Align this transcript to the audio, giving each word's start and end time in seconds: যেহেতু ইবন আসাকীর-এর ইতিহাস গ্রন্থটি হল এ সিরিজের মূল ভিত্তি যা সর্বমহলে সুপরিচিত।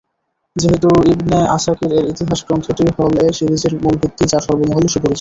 যেহেতু 0.55 0.89
ইবন 1.11 1.31
আসাকীর-এর 1.55 2.05
ইতিহাস 2.11 2.39
গ্রন্থটি 2.47 2.85
হল 2.97 3.13
এ 3.21 3.37
সিরিজের 3.37 3.73
মূল 3.81 3.95
ভিত্তি 4.01 4.23
যা 4.31 4.39
সর্বমহলে 4.45 4.87
সুপরিচিত। 4.87 5.07